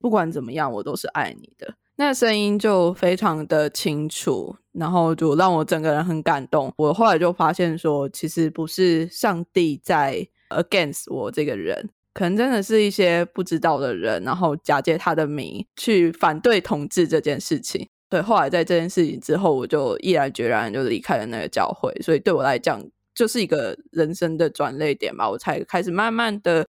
[0.00, 1.74] 不管怎么样，我都是爱你的。
[2.00, 6.72] 那声音就非常的清楚，然后就让我整个人很感动。
[6.76, 17.88] 我后来就发现说，其实不是上帝在 against 我这个人，可能真的是一些不知道的人，然后假借他的名去反对统治这件事情。
[18.08, 21.92] 对，后来在这件事情之后，我就毅然决然就离开了那个教会。
[22.00, 22.80] 所以对我来讲，
[23.12, 25.28] 就是一个人生的转捩点吧。
[25.28, 26.64] 我才开始慢慢的。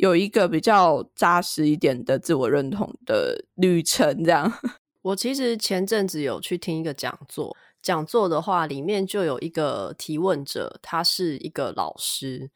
[0.00, 4.50] 有一个比较扎实一点的自我认同的旅程，这样。
[5.02, 12.50] 我其实前阵子有去听一个讲座，讲座的话里面就有一个提问者，他是一个老师，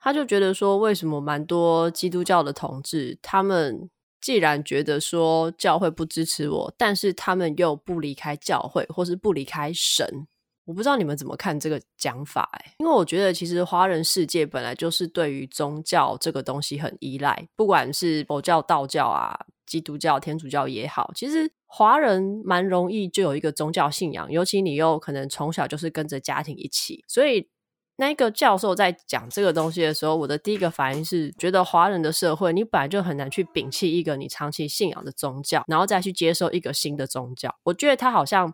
[0.00, 3.88] 他就觉得说，为什么蛮多基督教的同志，他们
[4.20, 10.26] 既然觉得说教会不支持我，但是他们又不离开教会，或是不离开神。
[10.68, 27.48] 我不知道你们怎么看这个讲法哎，因为我觉得其实华人世界本来就是对于宗教这个东西很依赖，不管是佛教、道教啊、基督教、天主教也好，其实华人蛮容易就有一个宗教信仰，尤其你又可能从小就是跟着家庭一起，所以
[27.96, 38.52] 那个教授在讲这个东西的时候，我的第一个反应是觉得华人的社会你本来就很难去摒弃一个你长期信仰的宗教，然后再去接受一个新的宗教，我觉得他好像。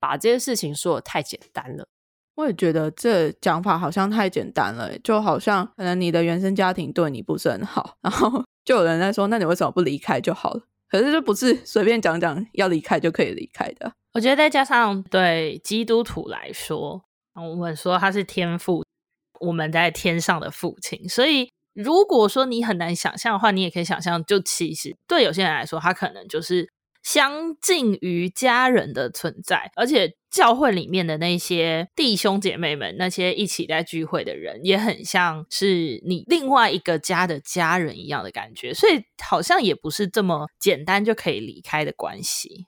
[0.00, 1.86] 把这些事情说的太简单了，
[2.36, 10.62] 我也觉得这讲法好像太简单了，就好像可能你的原生家庭对你不是很好，然后就有人在说，那你为什么不离开就好了？
[10.88, 13.92] 可是这不是随便讲讲要离开就可以离开的。
[14.14, 17.02] 我觉得再加上对基督徒来说，
[17.34, 18.84] 我们说他是天父，
[19.40, 26.68] 我们在天上的父亲，所以如果说你很难想象的话，你也可以想象，就其实对有些人来说，他可能就是
[27.02, 42.66] 相近于家人的存在，而且教会里面的那些弟兄姐妹们，那些一起在聚会的人，也很像是你另外一个家的家人一样的感觉，所以好像也不是这么简单就可以离开的关系。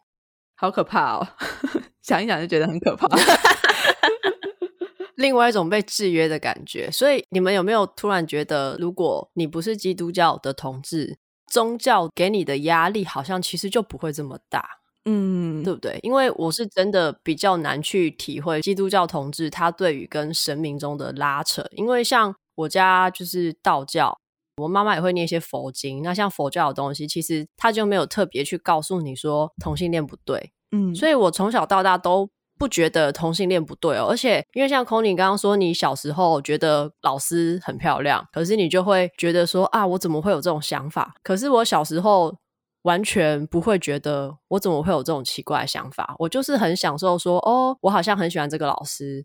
[0.55, 1.29] 好可怕哦！
[2.03, 3.09] 想一想就觉得很可怕。
[5.17, 11.19] 另外一种被制约的感觉，所以你们有没有突然觉得，如果你不是基督教的同志，
[11.51, 14.67] 宗教给你的压力好像其实就不会这么大，
[15.05, 15.99] 嗯，对不对？
[16.03, 24.17] 因为我是真的比较难去体会基督教同志他对于跟神明中的拉扯，因为像我家就是道教。
[24.57, 32.29] 我妈妈也会念一些佛经，那像佛教的东西，其实他就没有特别去告诉你说同性恋不对，嗯，所以我从小到大都
[32.61, 34.09] 不觉得同性恋不对哦。
[34.11, 41.15] 而且因为像 Connie 刚刚说，你小时候觉得老师很漂亮，可是你就会觉得说啊，我怎么会有这种想法？
[41.23, 42.37] 可是我小时候
[42.83, 49.25] 完全不会觉得我怎么会有这种奇怪的想法，我就是很享受说哦，我好像很喜欢这个老师。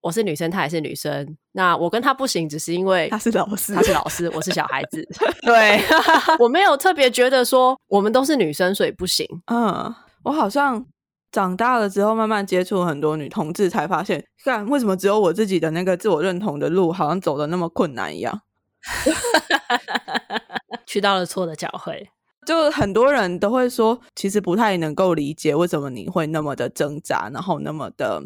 [0.00, 1.36] 我是女生，她也是女生。
[1.50, 5.04] 那我跟她不行，只是因为她是老师，她是老师，我是小孩子。
[5.42, 5.80] 对，
[6.38, 9.26] 我没有特别觉得说我们都是女生，所以不行。
[9.46, 10.86] 嗯，我好像
[11.30, 18.42] 长大了之后，慢慢接触很多女同志，才发现，看为什么只有我自己的那个自我认同的路，好像走的那么困难一样。
[20.86, 22.08] 去到了错的教会，
[22.46, 28.22] 就很多人都会说，其实不太能够理解为什么你会那么的挣扎，然后那么的。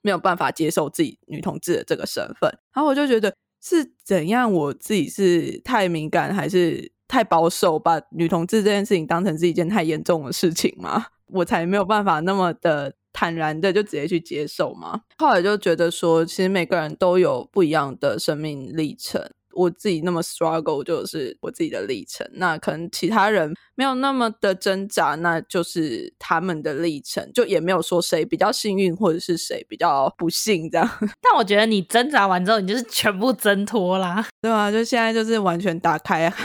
[0.00, 11.06] 没有办法接受自己女同志的这个身份，然后我就觉得是怎样，我自己是太敏感还是太保守，把女同志这件事情当成是一件太严重的事情吗？
[11.30, 15.00] 我才没有办法那么的坦然的就直接去接受嘛？
[15.18, 19.30] 后来就觉得说，其实每个人都有不一样的生命历程。
[19.54, 30.88] 我自己那么 struggle 就是我自己的历程，那可能其他人没有那么的挣扎，那就是他们的历程，就也没有说谁比较幸运或者是谁比较不幸这样。
[31.20, 36.36] 但我觉得你挣扎完之后，你就是全部挣脱啦，对啊，就现在就是完全打开啊。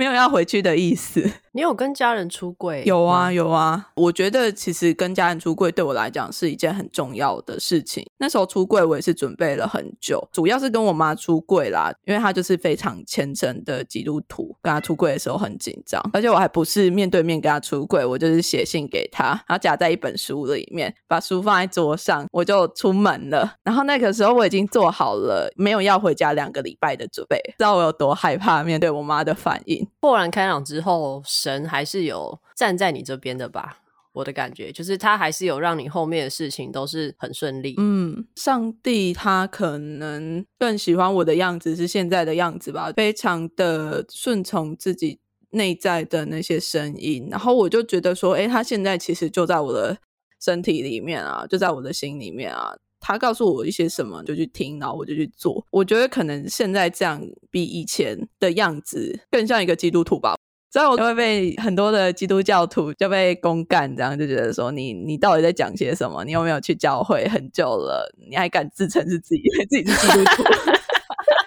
[0.00, 1.30] 没有要回去的意思。
[1.52, 2.82] 你有跟家人出柜？
[2.86, 3.88] 有啊，有啊。
[3.96, 8.08] 我觉得其实跟家人出柜对我来讲是一件很重要的事情。
[8.16, 14.56] 那时候出柜我也是准备了很久，主要是跟我妈出柜啦，因为她就是非常虔诚的基督徒。
[14.62, 23.56] 跟她出柜的时候很紧张，而且我还不是面对面跟她出柜，我就是写信给她，然后夹在一本书里面，把书放在桌上，我就出门了。
[23.62, 29.86] 然后那个时候我已经做好了没有要回家两个礼拜的准备，知道我有多害怕面对我妈的反应。
[30.00, 33.78] 豁然开朗之后，神还是有站在你这边的吧？
[34.12, 37.76] 我的感觉就是，他还是有让你后面的事情都是很顺利。
[37.78, 47.28] 嗯，上帝他可能更喜欢我的样子是现在的样子吧，非常的顺从自己内在的那些声音。
[47.30, 49.96] 然后我就觉得说，诶，他现在其实就在我的
[50.40, 52.74] 身体里面啊，就在我的心里面啊。
[53.00, 55.66] 他告诉我一些什么，就去听，然后我就去做。
[55.70, 60.36] 我觉得可能现在这样比以前的样子更像一个基督徒吧。
[60.72, 66.22] 所以我就会被很多的基督教徒就被公干，这样就觉得说你你到底在讲些什么？
[66.24, 68.14] 你有没有去教会很久了？
[68.28, 70.44] 你还敢自称是自己 自己是基督徒？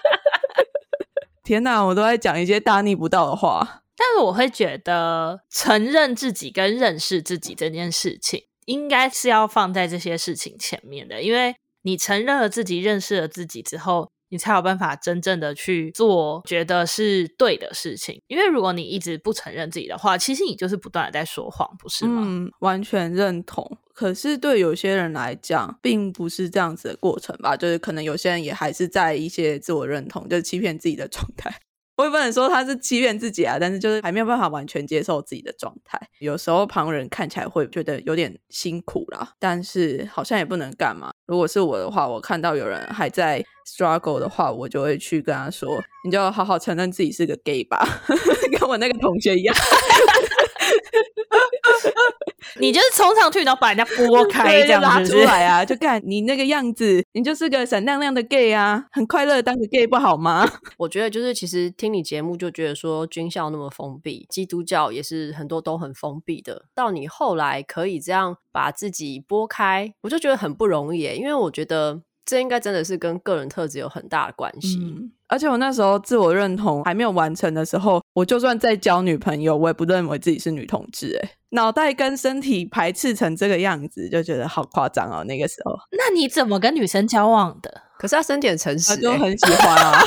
[1.42, 3.84] 天哪，我都在讲一些大逆不道的话。
[3.96, 8.42] 但是我会觉得承认自己跟认识自己这件事情。
[8.66, 18.20] 应该是要放在这些事情前面的，因为你承认了自己，认识了自己之后，你才有办法真正的去做觉得是对的事情。
[18.26, 22.22] 因为如果你一直不承认自己的话，其实你就是不断的在说谎，不是吗？
[22.24, 23.78] 嗯，完全认同。
[23.92, 27.56] 可是对有些人来讲，并不是这样子的过程吧？
[27.56, 31.54] 就是可能有些人也还是在一些自我认同，就是欺骗自己的状态。
[31.96, 36.00] 我也不能说他是欺骗自己啊，但是就是还没有办法完全接受自己的状态。
[36.18, 41.12] 有时候旁人看起来会觉得有点辛苦啦，但是好像也不能干嘛。
[41.26, 47.86] 如果是我的话，我看到有人还在 struggle 的话，我就会去跟他说：“你就好好承认自己是个 gay 吧。
[48.58, 49.54] ”跟我那个同学一样。
[52.60, 55.64] 你就是冲上去，然后把人家拨开，这样拉出来啊！
[55.66, 60.48] 就看你那个样子，你就是个闪亮亮的 gay 啊，很快乐当个 gay 不好吗？
[60.78, 66.66] 我觉得就是，其实听你节目就觉得说，军校那么封闭，基督教也是很多都很封闭的。
[66.74, 71.16] 到你后来可以这样把自己拨开，我就觉得很不容易耶。
[71.16, 74.78] 因为我觉得这应该真的是跟个人特质有很大的关系。
[74.80, 81.18] 嗯，而且我那时候自我认同还没有完成的时候，我就算在交女朋友，我也不认为自己是女同志。
[81.22, 85.22] 哎，脑袋跟身体排斥成这个样子，就觉得好夸张哦。
[85.24, 87.82] 那个时候，那你怎么跟女生交往的？
[87.98, 90.02] 可是他身体很诚实，就很喜欢啊，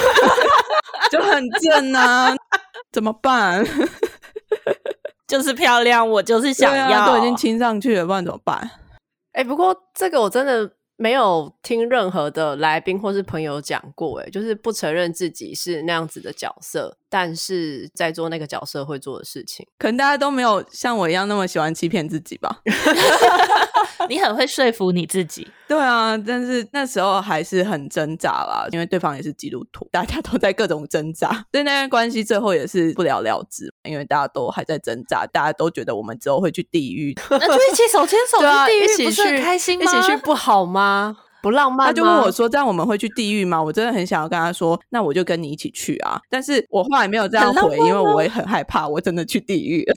[1.11, 2.35] 就很正啊，
[2.91, 3.63] 怎么办？
[5.27, 8.57] 就是漂亮，我就是想要，啊、都已经亲上去了，不然怎么办？
[9.33, 10.76] 哎、欸，不过这个我真的。
[10.97, 22.59] 没有听任何的来宾或是朋友讲过，哎，就是不承认自己是那样子的角色，但是在做那个角色会做的事情，可能大家都没有像我一样那么喜欢欺骗自己吧。
[24.09, 39.83] 你很会说服你自己， 对啊，但是那时候还是很挣扎啦，因为对方也是基督徒，大家都在各种挣扎， 所以那段关系最后也是不了了之，因为大家都还在挣扎，大家都觉得我们之后会去地狱，那就一起手牵手去地狱，不是很开心吗？
[39.83, 41.17] 一起去不好吗？
[41.41, 41.85] 不浪漫吗？
[41.85, 49.85] 他就问我说：“这样我们会去地狱吗？”我真的很想要跟他说：“那我就跟你一起去啊！” 但是我后来没有这样回，因为我也很害怕，我真的去地狱。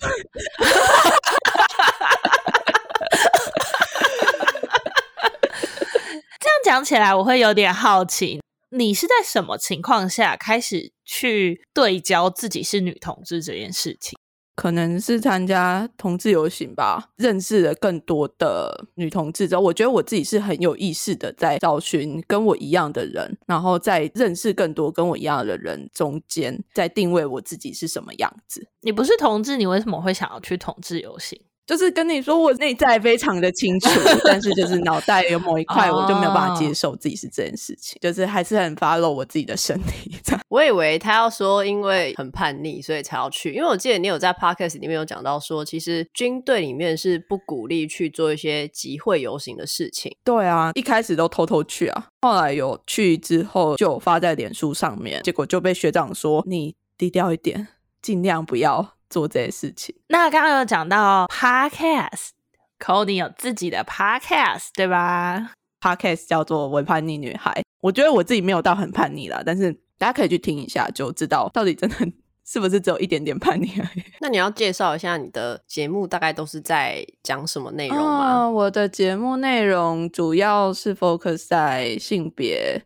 [6.41, 14.19] 这样讲起来，我会有点好奇，你是在什么情况下开始去对焦自己是女同志这件事情？
[14.61, 28.69] 可能是参加同志游行吧，认识了更多的女同志之后，我觉得我自己是很有意识的在找寻跟我一样的人，然后在认识更多跟我一样的人中间，在定位我自己是什么样子。
[28.83, 31.41] 你不是同志，你为什么会想要去同志游行？
[31.71, 33.89] 就是跟你说，我内在非常的清楚，
[34.27, 38.03] 但是就是脑袋有某一块，我就没有办法接受自己是这件事情，oh.
[38.03, 40.19] 就是还是很 follow 我自己的身体。
[40.25, 43.53] 这样， 我以为他要说因为很叛逆，所以才要去。
[43.53, 50.17] 因为我记得你有在 podcast 里面有讲到说，其实军队里面是不鼓励去做一些集会游行的事情。
[50.25, 57.69] 对啊，一开始都偷偷去啊，后来有去之后就发在脸书上面，结果就被学长说你低调一点，
[58.03, 58.95] 尽量不要。
[59.11, 59.95] 做这些事情。
[60.09, 65.51] 那刚刚有讲到 podcast，Cody 有自己的 podcast 对吧
[65.81, 67.51] ？podcast 叫做《伪叛逆女孩》。
[67.83, 71.97] 我觉得我自己没有到很叛逆啦，但是大家可以去听一下，就知道到底真的
[72.47, 74.03] 是不是只有一点点叛逆而已。
[74.21, 78.45] 那你要介绍一下你的节目大概都是在讲什么内容吗？
[78.45, 82.83] 哦，我的节目内容主要是 focus 在性别，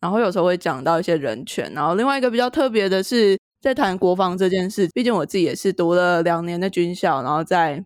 [0.00, 3.38] 然后有时候会讲到一些人权，然后另外一个比较特别的是。
[3.60, 7.84] 在谈国防这件事，毕竟我自己也是读了两年的军校，然后在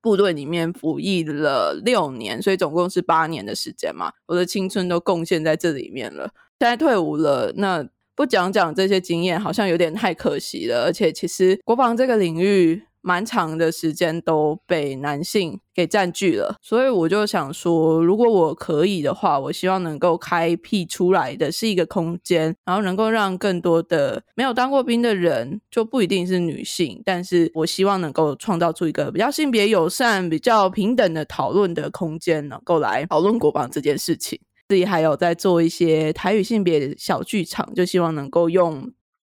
[0.00, 6.30] 部队里面服役了六年，所以总共是八年的时间嘛，我的青春都贡献在这里面了。
[6.58, 10.84] 现在退伍了，那不讲讲这些经验，好像有点太可惜了。
[10.84, 34.40] 而且，其实国防这个领域，蛮长的时间都被男性给占据了，所以我就想说，如果我可以的话，我希望能够开辟出来的是一个空间，然后能够让更多的没有当过兵的人，就不一定是女性，但是我希望能够创造出一个比较性别友善、比较平等的讨论的空间，能够来讨论国防这件事情。
[34.66, 38.90] 自己还有在做一些台语性别小剧场，就希望能够用。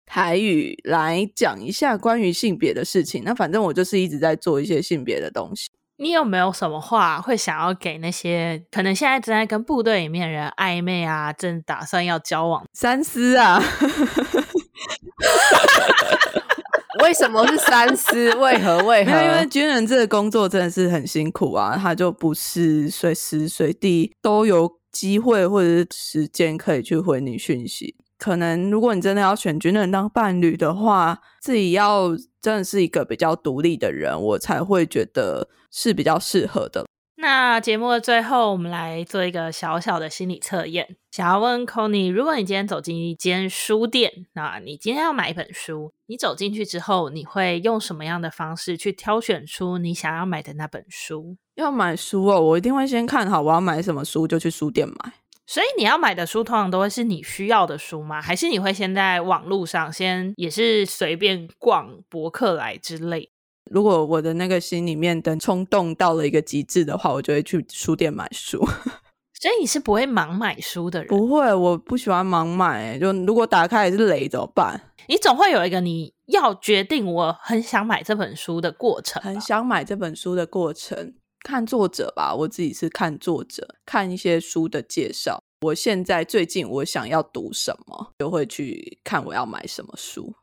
[0.07, 3.22] 台语来讲一下关于性别的事情。
[3.24, 5.68] 那反正我就是一直在做一些性别的东西。
[5.98, 13.62] 你有没有什么话会想要给那些可能现在正在跟部队里面人暧昧啊，正打算要交往三思啊？
[17.02, 18.34] 为什么是三思？
[18.36, 18.78] 为何？
[18.84, 19.22] 为何？
[19.22, 27.96] 因为军人这个工作真的是很辛苦啊，他就不是随时随地都有机会或者是时间可以去回你讯息。
[28.18, 36.86] 可能如果你真的要选军人当伴侣的话，自己要真的是一个比较独立的人，我才会觉得是比较适合的。
[37.18, 51.38] 那节目的最后，我们来做一个小小的心理测验，想要问 Connie，如果你今天走进一间书店，那你今天要买一本书，你走进去之后，你会用什么样的方式去挑选出你想要买的那本书？
[51.54, 55.12] 要买书哦，我一定会先看好我要买什么书，就去书店买。
[55.47, 58.20] 所以你要买的书通常都会是你需要的书吗？
[58.20, 63.30] 还是你会先在网络上先也是随便逛博客来之类？
[63.70, 68.59] 如果我的那个心里面的冲动到了一个极致的话，我就会去书店买书。
[69.38, 71.09] 所以你是不会盲买书的人？
[71.09, 72.99] 不会，我不喜欢盲买。
[72.99, 74.80] 就如果打开也是雷怎么办？
[75.09, 79.22] 你总会有一个你要决定我很想买这本书的过程。
[79.22, 81.14] 很想买这本书的过程。
[81.47, 85.40] 看作者吧，我自己是看作者，看一些书的介绍。
[85.61, 90.34] 我现在最近我想要读什么，就会去看我要买什么书。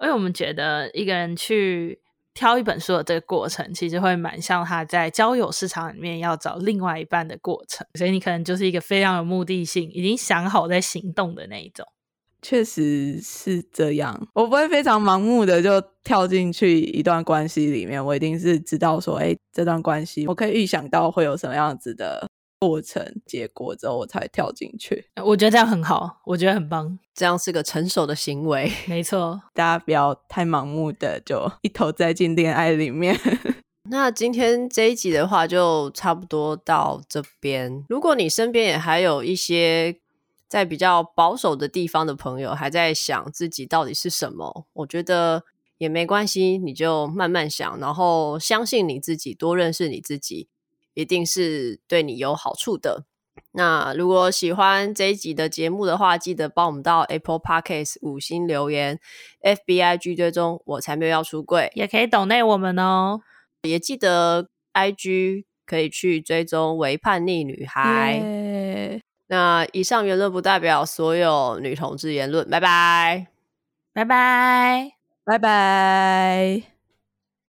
[0.00, 2.00] 因为我们觉得一个人去
[2.34, 7.84] 挑一本书的这个过程，其实会蛮像他在交友市场里面要找另外一半的过程。
[7.98, 11.84] 所以你可能就是一个非常有目的性，已经想好在行动的那一种。
[12.44, 22.28] 确实是这样，我不会非常盲目的就跳进去一段关系里面，我一定是知道说，哎，这段关系我可以预想到会有什么样子的
[22.60, 25.06] 过程结果之后，我才跳进去。
[25.24, 28.70] 我觉得这样很好，我觉得很棒，这样是个成熟的行为。
[28.86, 33.18] 没错，大家不要太盲目的就一头栽进恋爱里面。
[33.88, 37.84] 那今天这一集的话，就差不多到这边。
[37.88, 39.96] 如果你身边也还有一些。
[40.48, 45.42] 在比较保守的地方的朋友还在想自己到底是什么，我觉得
[45.78, 50.48] 也没关系，你就慢慢想，然后相信你自己，多认识你自己，
[50.94, 53.06] 一定是对你有好处的。
[53.56, 59.00] 那如果喜欢这一集的节目的话，记得帮我们到 Apple Podcast 五星留言
[59.42, 63.20] ，FBIG 追踪我才没有要出柜，也可以懂内我们哦，
[63.62, 68.20] 也记得 IG 可以去追踪为叛逆女孩。
[68.22, 69.00] Yeah.
[69.26, 73.26] 那以上言论不代表所有女同志言论，拜拜，
[73.92, 74.92] 拜拜，
[75.24, 76.73] 拜拜。